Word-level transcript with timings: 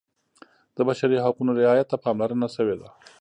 د 0.75 0.77
بشري 0.87 1.17
حقونو 1.25 1.51
رعایت 1.61 1.87
ته 1.91 1.97
پاملرنه 2.05 2.47
شوې 2.55 2.75
ده. 2.81 2.89